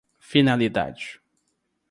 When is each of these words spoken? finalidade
finalidade 0.31 1.21